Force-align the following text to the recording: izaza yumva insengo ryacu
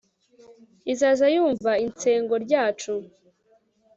izaza 0.91 1.25
yumva 1.35 1.71
insengo 1.85 2.33
ryacu 2.45 2.93